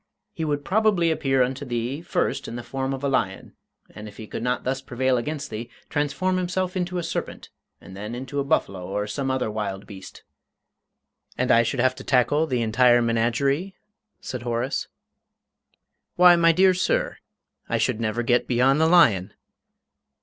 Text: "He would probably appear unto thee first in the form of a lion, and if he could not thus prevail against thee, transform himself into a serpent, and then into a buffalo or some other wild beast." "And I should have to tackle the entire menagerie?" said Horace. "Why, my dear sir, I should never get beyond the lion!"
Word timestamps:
"He 0.33 0.43
would 0.43 0.65
probably 0.65 1.11
appear 1.11 1.43
unto 1.43 1.63
thee 1.63 2.01
first 2.01 2.47
in 2.47 2.55
the 2.55 2.63
form 2.63 2.91
of 2.91 3.03
a 3.03 3.07
lion, 3.07 3.53
and 3.91 4.07
if 4.07 4.17
he 4.17 4.25
could 4.25 4.41
not 4.41 4.63
thus 4.63 4.81
prevail 4.81 5.15
against 5.15 5.51
thee, 5.51 5.69
transform 5.91 6.37
himself 6.37 6.75
into 6.75 6.97
a 6.97 7.03
serpent, 7.03 7.51
and 7.79 7.95
then 7.95 8.15
into 8.15 8.39
a 8.39 8.43
buffalo 8.43 8.83
or 8.87 9.05
some 9.05 9.29
other 9.29 9.51
wild 9.51 9.85
beast." 9.85 10.23
"And 11.37 11.51
I 11.51 11.61
should 11.61 11.81
have 11.81 11.93
to 11.97 12.03
tackle 12.03 12.47
the 12.47 12.63
entire 12.63 12.99
menagerie?" 12.99 13.75
said 14.19 14.41
Horace. 14.41 14.87
"Why, 16.15 16.35
my 16.35 16.51
dear 16.51 16.73
sir, 16.73 17.19
I 17.69 17.77
should 17.77 17.99
never 18.01 18.23
get 18.23 18.47
beyond 18.47 18.81
the 18.81 18.87
lion!" 18.89 19.35